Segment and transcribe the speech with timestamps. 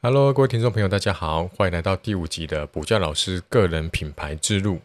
[0.00, 4.78] Hello，各位听众朋友，大家好，欢迎来到第五集的补教老师个人品牌之路。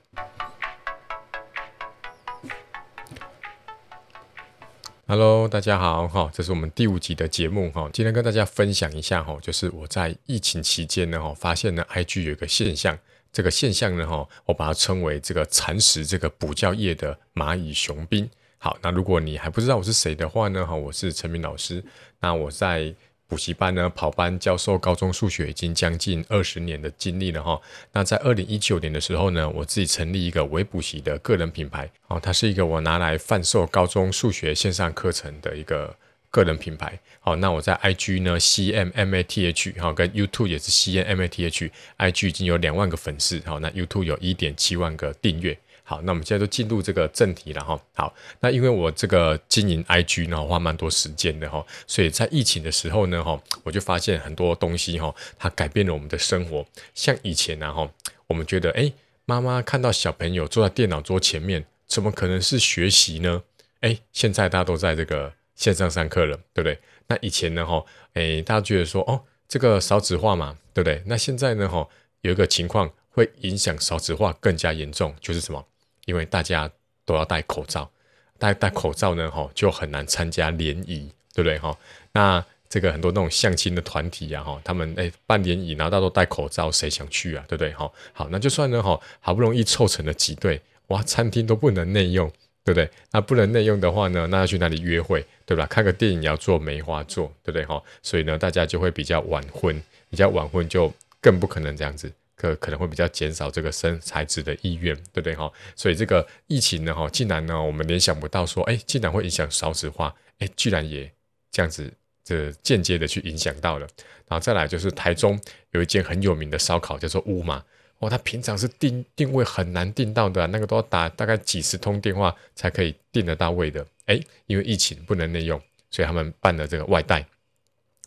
[5.06, 12.98] Hello，大家好，哈，这是我们第五集的节目，哈，今天跟大家分享一下，哈，就是我在疫情期间呢，哈，发现呢，IG 有一个现象，
[13.32, 18.28] 这个现象呢，哈，我把它称为这个蚕食这个补教业的蚂蚁雄兵。
[18.58, 21.86] 好，那如果你还不知道我是谁的话呢，哈，我是陈明老师，
[22.20, 22.96] 那我在。
[23.34, 27.60] 补习班呢，跑班教授高中数学已经将近二十年的经历了哈。
[27.92, 35.96] 那在二零一九年的时候呢，我自己成立一个微补习的个人品牌，哦，它是一个我拿来贩售高中数学线上课程的一个
[36.30, 37.00] 个人品牌。
[37.22, 42.28] 好，那我在 IG 呢，C M M A T H，哈，跟 YouTube 也是 C M M A T H，IG
[42.28, 45.58] 已经有两万个粉丝，好，那 YouTube 有一点七万个订阅。
[45.94, 47.80] 好，那我们现在都进入这个正题了哈。
[47.94, 56.66] 好，那因为我这个经营 IG 呢，花蛮多时间的哈，所以在疫情的时候呢，哈，我就发现很多东西哈，它改变了我们的生活。
[56.96, 57.88] 像以前呢，哈，
[58.26, 58.92] 我们觉得，哎，
[59.26, 63.44] 妈妈看到小朋友坐在电脑桌前面，怎么可能是学习呢？
[63.82, 66.80] 哎，现在大家都在这个线上上课了，对不对？
[67.08, 71.04] 那以前呢，哈，哎，大家觉得说，哦，这个少子化嘛，对不对？
[71.06, 71.88] 那现在呢，哈，
[72.22, 75.64] 有一个情况会影响少子化更加严重，就是什么？
[76.06, 76.70] 因为大家
[77.06, 77.90] 都要戴口罩，
[78.38, 81.78] 戴戴口罩呢，哈，就很难参加联谊，对不对，哈？
[82.12, 87.92] 那这个很多那种相亲的团体呀，哈，他们哎办联谊，然后大家都戴口罩，谁想去啊，对不对，哈？
[88.14, 92.28] 好，那就算呢，哈，好不容易凑成了几对，哇，餐厅都不能内用，
[92.64, 92.90] 对不对？
[93.12, 95.66] 那不能内用的话呢，那要去哪里约会，对吧？
[95.68, 97.82] 看个电影也要做梅花座，对不对，哈？
[98.02, 102.12] 所以呢，大家就会比较晚婚，比较晚婚就更不可能这样子。
[102.36, 105.52] 可可能会比较减少这个生孩子的意愿，对不对哈？
[105.76, 111.12] 所以这个疫情呢哈，竟然呢我们联想不到说，哎，竟然会影响少子化，哎，居然也
[111.52, 113.88] 这样子，这间接的去影响到了。
[114.28, 115.40] 然后再来就是台中
[115.72, 117.64] 有一间很有名的烧烤叫做乌马，
[118.00, 123.86] 哦，它平常是定定位很难定到的，那个都要打大概几十通电话才可以定得到位的。
[124.06, 125.62] 哎，因为疫情不能内用，
[125.92, 127.26] 所以他们办了这个外带。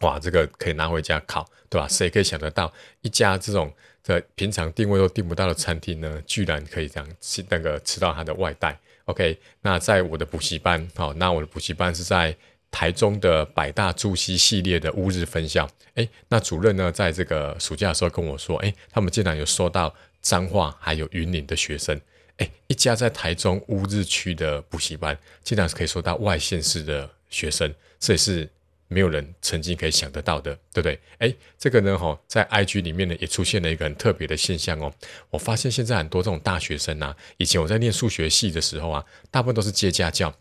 [0.02, 1.88] 哇，这个可以拿回家烤，对吧？
[1.88, 2.70] 谁可以想得到
[3.00, 3.72] 一家这种
[4.04, 12.36] 的平常定位都订不到的餐厅呢，居然可以这样吃那个吃到它的外带？OK，那在我的补习班，好，那我的补习班是在
[12.70, 15.66] 台中的百大珠溪系列的乌日分校。
[15.94, 21.98] 哎，那主任呢，在这个暑假的时候跟我说，哎，他们竟然有收到彰化还有云林的学生，
[22.36, 28.46] 哎，一家在台中乌日区的补习班，竟然是可以收到外县市的学生，这也是。
[28.88, 31.00] 没有人曾经可以想得到的，对不对？
[31.18, 34.92] 哎，这个呢，哈，在 IG 里面呢，也出现了一个很特别的现象哦。
[35.30, 40.32] 我发现现在很多这种大学生啊，以前我在念数学系的时候啊，大部分都是接家教。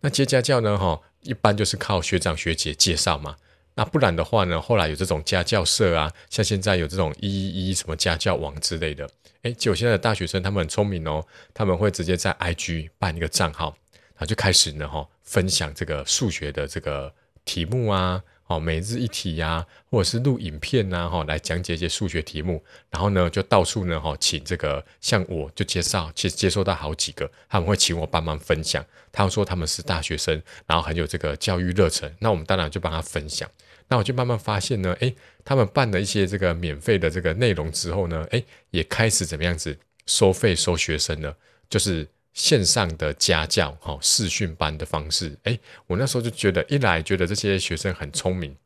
[0.00, 3.36] 那接家教呢，哈，一般就是靠学长学姐介绍嘛。
[3.74, 9.10] 那不然的话呢，后来有这种家教社啊，像现在有这种一一一什么家教网之类的。
[9.42, 13.76] 哎，就现在的大学生他们很聪明哦，他们会直接在 IG 办一个账号，
[14.14, 17.12] 然后就开始呢，哈，分享这个数学的这个。
[17.44, 22.62] 题目啊，哦，每日一题呀，或者是录影片呐，哈，来讲解一些数学题目。
[22.90, 28.84] 然后呢，就到处呢，哈，请这个像我就介绍，其实接收到好几个，他们会请我帮忙分享。
[29.12, 32.14] 他们说他们是大学生，然后很有这个教育热忱。
[32.18, 33.48] 那我们当然就帮他分享。
[33.88, 35.14] 那我就慢慢发现呢，诶，
[35.44, 39.76] 他们办了一些这个免费的这个内容之后呢，诶，也开始怎么样子
[40.06, 41.36] 收费收学生了，
[41.68, 42.06] 就是。
[42.32, 48.56] 线上的家教，哈，视讯班的方式，哎，我那时候就觉得，一来觉得这些学生很聪明，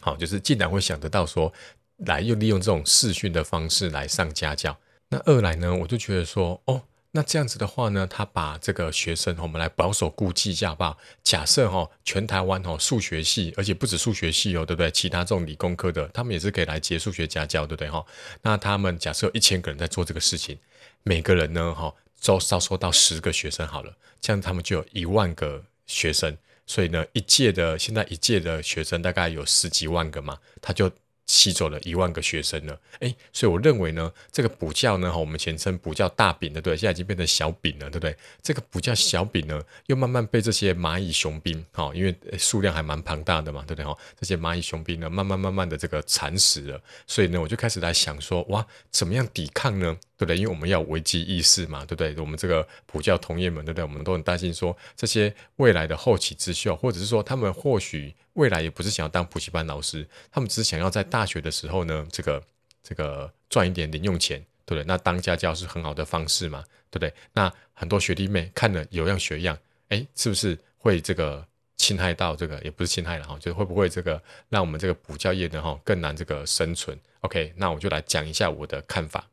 [0.00, 1.52] 好，就是竟然会想得到说，
[1.98, 4.78] 来又利用这种视讯的方式来上家教。
[5.08, 10.96] 那二来呢，我就觉得说，哦，那这样子的话呢，他把这个学生，我们来保守估计一下吧。
[11.24, 14.90] 假设哈，全台湾哈数学系，而且不止数学系哦，对不对？
[14.92, 18.04] 其他这种理工科的，他们也是可以来接数学家教，对不对哈？
[18.42, 20.56] 那他们假设一千个人在做这个事情，
[21.02, 21.92] 每个人呢，哈。
[22.24, 26.34] 招招收到十个学生好了，这样他们就有一万个学生，
[26.66, 30.90] 所以呢，一届的现在一届的学生大概有十几万个嘛，他就。
[31.26, 38.14] 吸走了一万个学生了，哎，所以我认为呢，这个补教呢，我们前称补教大饼的，对，现在已经变成小饼了，对不对？
[38.42, 43.86] 这个补教小饼呢，又慢慢被这些蚂蚁雄兵，哈，因为数量还蛮庞大的嘛，对不对？
[43.86, 49.96] 哈，这些蚂蚁雄兵呢，慢慢慢慢的这个蚕食了，所以呢，我就开始来想说，哇，怎么样抵抗呢？
[50.16, 50.36] 对不对？
[50.36, 52.14] 因为我们要危机意识嘛，对不对？
[52.18, 53.84] 我们这个普教同业们，对不对？
[53.84, 58.14] 我们都很担心说，这些未来的后起之秀，或者是说他们或许。
[58.34, 62.42] 未来也不是想要当补习班老师，他们只是想要在大学的时候呢，这个
[62.82, 64.84] 这个赚一点零用钱，对不对？
[64.86, 67.14] 那当家教是很好的方式嘛，对不对？
[67.32, 69.56] 那很多学弟妹看了有样学样，
[69.88, 71.46] 哎，是不是会这个？
[71.76, 79.26] 侵害到这个，也不是侵害了哈，就是会不会这个让我们这个补教业呢哈更难这个生存？OK，那我就来讲一下我的看法。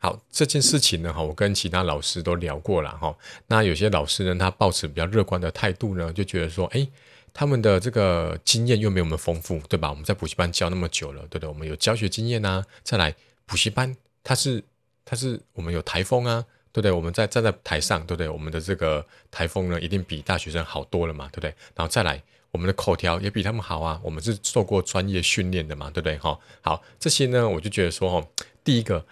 [0.00, 3.12] 好，这件事情呢哈，我跟其他老师都聊过了哈。
[3.48, 6.86] 那有些老师呢，他抱持比较乐观的态度呢，就觉得说，哎，
[7.34, 9.90] 他们的这个经验又没我们丰富，对吧？
[9.90, 11.48] 我们在补习班教那么久了，对不对？
[11.48, 13.12] 我们有教学经验啊，再来
[13.44, 14.62] 补习班，它是
[15.04, 16.92] 它是我们有台风啊，对不对？
[16.92, 18.28] 我们在站在台上，对不对？
[18.28, 21.52] 我们的这个台风呢，一定比大学生好多了嘛，对不对？
[21.74, 22.22] 然后再来，
[22.52, 26.16] 我们的口条也比他们好啊，我们是受过专业训练的嘛，对不对？
[26.18, 28.24] 哈，好，这些呢，我就觉得说，哈，
[28.62, 29.04] 第一个。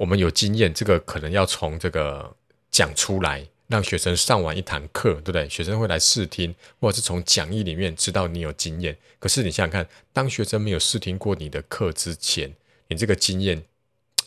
[0.00, 2.34] 我们有经验，这个可能要从这个
[2.70, 5.46] 讲出来，让学生上完一堂课，对不对？
[5.46, 8.96] 学生会来试听，或者是从讲义里面知道你有经验。
[9.18, 12.50] 可是你想想看，当学生没有试听过你的课之前，
[12.88, 13.62] 你这个经验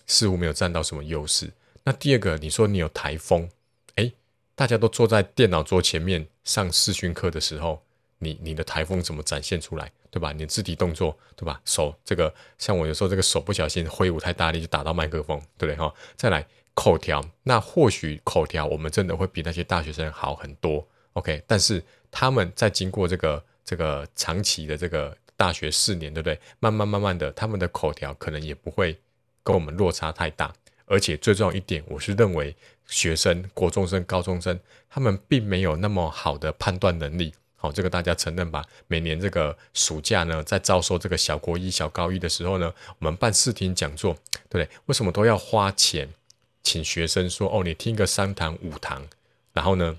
[0.05, 1.49] 似乎没有占到什么优势。
[1.83, 3.49] 那第二个，你说你有台风，
[3.95, 4.13] 诶，
[4.53, 7.81] 大家都坐在电脑桌前面上视讯课的时候，
[8.19, 9.91] 你你的台风怎么展现出来？
[10.13, 10.31] 对吧？
[10.31, 11.59] 你肢体动作，对吧？
[11.65, 15.75] 手这个，像我有时候这个手不小心挥舞太大力，就打到麦克风，对不对？
[15.75, 16.45] 哈，再来
[16.75, 21.41] 口条，那或许口条我们真的会比那些大学生好很多，OK？
[21.47, 26.39] 但是他们在经过这个这个长期的这个大学四年，对不对？
[26.59, 28.95] 慢慢慢慢的，他们的口条可能也不会
[29.41, 30.53] 跟我们落差太大。
[30.85, 32.55] 而且最重要一点，我是认为
[32.85, 37.33] 学生、国中生、高中生，他们并没有那么好的判断能力。
[37.63, 38.61] 好，这个大家承认吧？
[38.87, 44.13] 每年这个暑假呢，在招收这个小国一、小高一的时候呢，我们办试听讲座，
[44.49, 44.69] 对不对？
[44.87, 46.09] 为什么都要花钱
[46.61, 49.07] 请学生说哦，你听个三堂五堂，
[49.53, 49.97] 然后呢，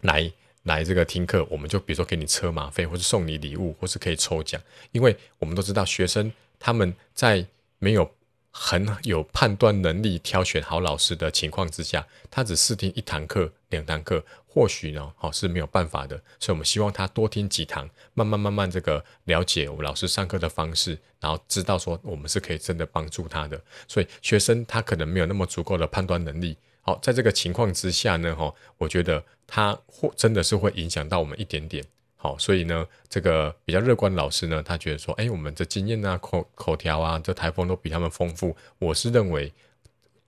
[0.00, 0.32] 来
[0.64, 4.60] 来这个听课，我们就比如说给你车马费，或是送你礼物，或是可以抽奖，
[4.90, 7.46] 因为我们都知道学生他们在
[7.78, 8.12] 没有。
[8.50, 16.16] 很有判断能力、挑选好老师的情况之下，他只试听一堂课、两堂课，或许呢，好是没有办法的。
[16.40, 23.60] 所以，我们希望他多听几堂，慢慢慢慢这个了解我们老师上课的方式，然后知道说我们是可以真的帮助他的。
[23.86, 26.56] 所以，学生他可能没有那么足够的判断能力。
[26.82, 31.84] 好，在这个情况之下呢，哈，我觉得他或真的是会影响到我们一点点。
[32.22, 38.54] 好，所以呢，这个比较乐观的老师呢，他觉得说，哎，我们的经验啊、口口条啊，这台风都比他们丰富。
[38.78, 39.50] 我是认为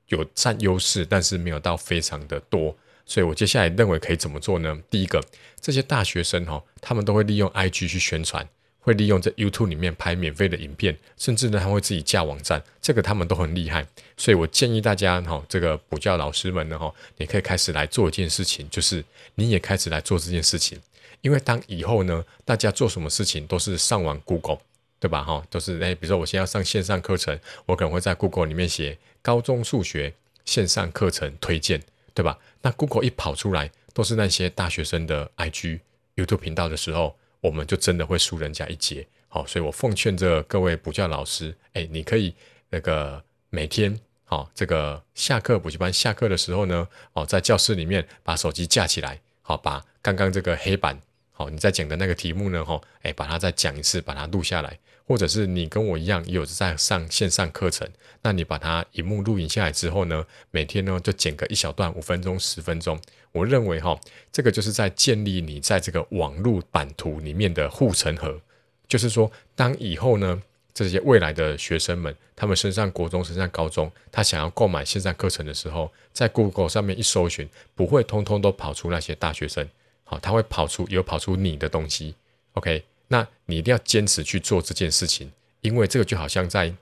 [0.06, 2.74] 有占优势，但是没有到非常的多。
[3.04, 4.80] 所以我接下来认为可以怎么做呢？
[4.88, 5.22] 第一个，
[5.60, 8.48] 这些大学生哈，他们都会利用 IG 去宣传，
[8.80, 13.86] 会利用在 YouTube 里面拍免费的影片，甚至呢，他会自己架网站，这个他们都很厉害。
[14.16, 19.04] 所以我建议大家哈，这个补教老师们呢哈，你可以开始来做一件事情，就是
[19.34, 20.80] 你也开始来做这件事情。
[21.22, 24.58] 因为当以后呢，大家做什么事情都是上网 Google，
[25.00, 25.22] 对吧？
[25.24, 30.14] 哈，都是哎，比如说我现在要上线上课程，我可能会在 Google 里面写高中数学
[30.44, 31.82] 线上课程推荐，
[32.12, 32.38] 对吧？
[32.60, 35.80] 那 Google 一跑出来都是那些大学生的 IG、
[36.16, 39.06] YouTube 频道的时候，我们就真的会输人家一截。
[39.28, 42.34] 好，所以我奉劝这各位补教老师，哎，你可以
[42.70, 51.00] 那个每天好，这个下课补习班下课的时候呢，哦，在教室里面把手机架起来，好，把刚刚这个黑板。
[51.50, 52.64] 你在讲的那个题目呢？
[52.64, 57.88] 哈，哎，把它再讲一次，把它录下来，或者是你跟我一样有在上线上课程，
[58.22, 63.00] 那你把它荧幕录影下来之后呢，每天呢就剪个一小段，五分钟、十分钟。
[63.32, 63.98] 我认为哈，
[64.30, 68.40] 这个就是在建立你在这个网络版图里面的护城河。
[68.86, 70.42] 就是说，当以后呢，
[70.74, 79.66] 这些未来的学生们，他们升上国中、升上高中，他想要购买线上课程的时候，在 Google 上面一搜寻，不会通通都跑出那些大学生。
[80.12, 82.14] 好，他会跑出有跑出你的东西
[82.52, 82.84] ，OK？
[83.08, 86.74] 那你一定要坚持去做这件事情，因为这个就好像在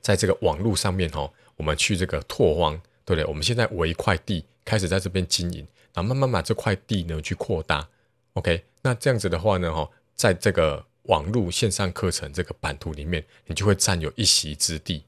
[0.00, 2.74] 在这个网络上面哦，我们去这个拓荒，
[3.04, 3.24] 对不对？
[3.26, 7.86] 我们现在围一块地，开始在这边经营，然后慢慢把这块地呢去扩大
[8.32, 8.64] ，OK？
[8.80, 15.04] 那这样子的话呢，哈，在这个网络线上课程这个版图里面，你就会占有一席之地。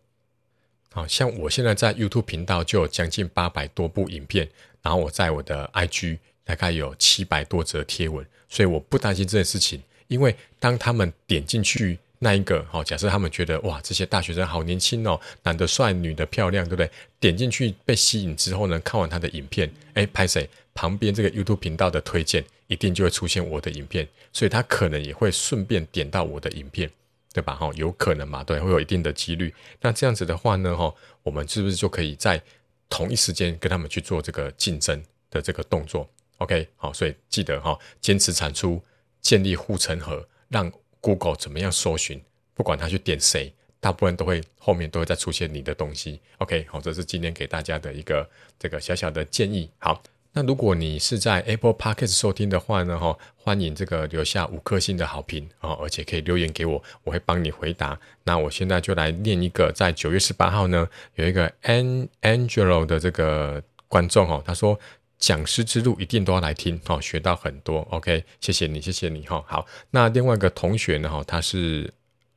[0.92, 4.50] 好像我现在在 YouTube 频道就有将近八百多部影片，
[4.82, 6.18] 然后我在我的 IG。
[6.44, 16.90] 大概有七百多则贴文，所以我不担心这件事情，因为当他们点进去那一个，好，假设他们觉得哇，这些大学生好年轻哦，男的帅，女的漂亮，对不对？
[17.18, 20.48] 点进去被吸引之后呢，看完他的影片，哎，拍谁？
[20.74, 26.90] 旁边这个 YouTube 频道的推荐一定就会出现我的影片，所以他可能也会顺便点到我的影片，
[27.32, 27.54] 对吧？
[27.54, 28.42] 哈，有可能嘛？
[28.42, 29.54] 对，会有一定的几率。
[29.80, 32.42] 那这样子的话呢，哈，我们是不是就可以在
[32.88, 36.08] 同一时间跟他们去做这个竞争的这个动作
[36.44, 38.80] ？OK，好，所以记得哈，坚持产出，
[39.20, 40.70] 建立护城河，让
[41.00, 42.22] Google 怎么样搜寻，
[42.54, 46.20] 不管他去点谁，大部分都会后面都会再出现你的东西。
[46.38, 49.70] OK，好，这是今天给大家的一个这个小小的建议。
[49.78, 50.02] 好。
[50.36, 57.96] 那如果你是在 Apple Podcast 收听的话呢，哈，欢迎这个留下五颗星的好评啊，而且可以留言给我，我会帮你回答。
[58.24, 64.76] 那我现在就来念一个，在九月十八号呢，有一个 An Angelo 的这个观众哦，他说
[65.24, 67.80] 讲师之路一定都要来听哦，学到很多。
[67.90, 69.42] OK，谢谢你，谢谢你哈。
[69.46, 71.92] 好，那另外一个同学呢，哈，他是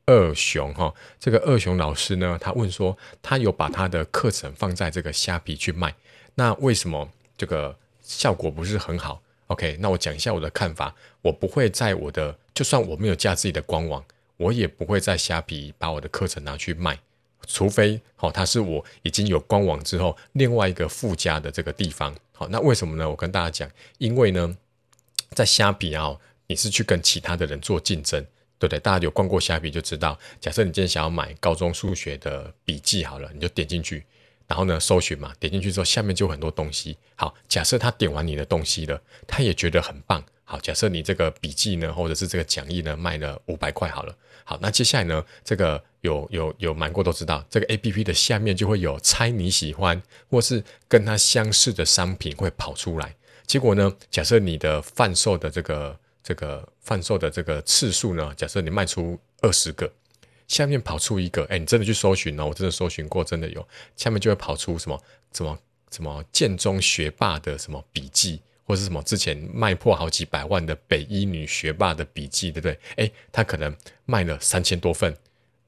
[0.06, 5.94] 二熊哈，这个二熊老师呢，他问说，他有把他的课程放在这个虾皮去卖，
[6.36, 7.78] 那为什么这个？
[8.10, 10.96] 效果不是很好，OK，那我讲一下我的看法。
[11.22, 14.02] 我不会在我的，就算我没有架自己的官网，
[14.38, 16.98] 我也不会在虾皮把我的课程拿去卖，
[17.46, 22.16] 除非好，它是我已经有官网之后另外一个附加的这个地方。
[22.34, 23.10] 好，那为什么呢？
[23.10, 24.56] 我跟大家讲，因为呢，
[25.32, 26.16] 在虾皮啊，
[26.48, 28.22] 你是去跟其他的人做竞争，
[28.60, 28.80] 对不对？
[28.80, 34.04] 大家有逛过虾皮就知道，假设你今天想要买高中数学的笔记，好了，你就点进去。
[34.46, 36.98] 然后呢，搜寻嘛，点进去之后，下面就有很多东西。
[37.16, 40.24] 好，假设他点完你的东西了，他也觉得很棒。
[40.46, 44.16] 好，假设你这个笔记呢，或者是这个讲义呢，卖了五百块好了。
[44.50, 53.14] 好，那接下来呢，这个有有有买过都知道，这个 A P P 的下面就会有猜你喜欢或是跟它相似的商品会跑出来。
[53.46, 59.92] 结果呢，假设你的贩售的这个这个贩售的这个次数呢，假设你卖出二十个。
[60.48, 64.98] 下面跑出一个，哎，你真的去搜寻哦，我真的搜寻过，真的有，下面就会跑出什么
[65.34, 65.60] 什么
[65.92, 72.78] 什么建中学霸的什么笔记，或是什么之前卖破好几百万的北医女学霸的笔记，对不对？
[72.98, 75.16] 哎，他可能卖了三千多份，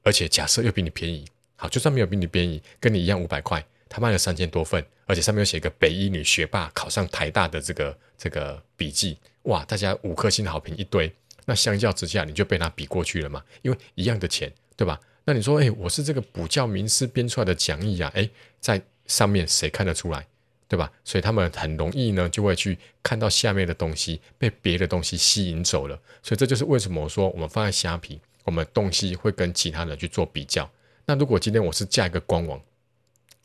[0.02, 1.24] 而且假设又比你便宜，
[1.56, 11.12] 好，就算没有比你便宜，跟你一样五百块，他卖了三千多份，而且上面又写个北医女学霸考上台大的这个这个笔记，哇，大家五颗星的好评一堆，
[11.46, 13.42] 那相较之下，你就被他比过去了嘛？
[13.62, 14.52] 因为一样的钱。
[14.80, 14.98] 对吧？
[15.26, 18.26] 那你说，哎，我是这个补教名师编出来的讲义啊，哎，
[18.60, 20.26] 在上面谁看得出来？
[20.70, 20.88] 对吧？
[21.04, 26.00] 所以他们很容易呢，就会去看到下面的东西被别的东西吸引走了。
[26.22, 30.70] 所以这就是为什么说我们放在虾皮，我们东西会跟其他人去做比较。
[31.06, 32.60] 那如果今天我是架一个官网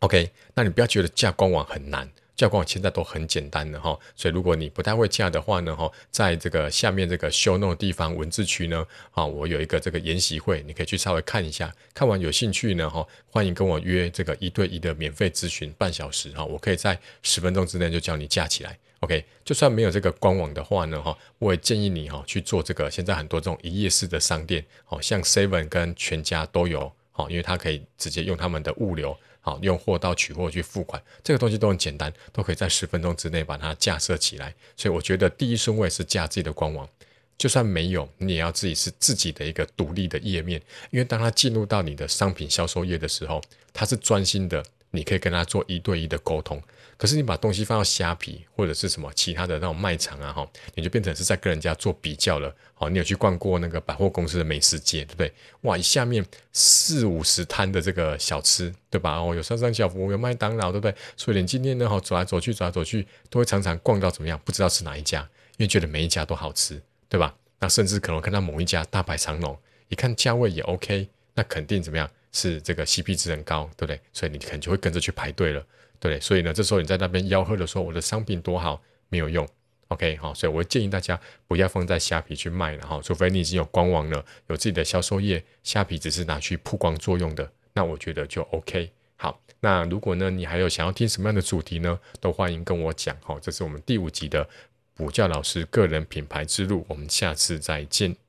[0.02, 2.08] ，OK，那你不要觉得架官网很难。
[2.36, 18.78] 教官现在都很简单的哈，所以如果你不太会架的话呢哈，在这个下面这个 show note 地方文字区呢，啊，我有一个这个研习会，你可以去稍微看一下，看完有兴趣呢哈，欢迎跟我约这个一对一的免费咨询半小时哈，我可以在十分钟之内就教你架起来。
[19.00, 29.16] OK，就算没有这个官网的话呢哈，我也建议你哈去做这个，现在很多这种一页式的商店，好像 Seven 跟全家都有，好，因为它可以直接用他们的物流。
[29.46, 34.52] 好，用货到取货去付款，这个东西都很简单，都可以在十分钟之内把它架设起来。
[34.76, 36.90] 所以我觉得第一顺位是架自己的官网，
[37.38, 40.60] 就算没有，你也要自己是自己的一个独立的页面，
[40.90, 43.40] 因为当它进入到你的商品销售页的时候，
[43.72, 46.62] 它是专心的，你可以跟他做一对一的沟通。
[46.98, 52.56] 可是你把东西放到虾皮或者是什么其他的那种卖场啊，哈，你就变成是在跟人家做比较了。
[52.74, 55.34] 好，你有去逛过那个百货公司的美食街，对不对？
[55.64, 59.18] 哇，一下面四五十摊的这个小吃，对吧？
[59.18, 60.96] 哦，有上上小福，有麦当劳，对不对？
[61.18, 64.40] 所以你今天呢，哈，走来走去，走来走去，都会常常逛到怎么样？
[64.46, 65.20] 不知道是哪一家，
[65.58, 67.36] 因为觉得每一家都好吃，对吧？
[67.60, 69.58] 那甚至可能看到某一家大排长龙，
[69.90, 72.10] 一看价位也 OK，那肯定怎么样？
[72.36, 74.00] 是这个 CP 值很高，对不对？
[74.14, 75.66] 所以你可能就会跟着去排队了。
[75.98, 79.48] 对不对，所以呢，这时候你在那边吆喝的说我的商品多好，没有用
[79.88, 88.92] ，OK，好，所以我建议大家不要放在虾皮去卖了哈，除非你已经有官网了，有自己的销售页，虾皮只是拿去曝光作用的，那我觉得就 OK。
[89.16, 94.48] 好，那如果呢，你还有想要听什么样的主题呢，都欢迎跟我讲哈，这是我们第五集的
[94.94, 98.25] 补教老师个人品牌之路，我们下次再见。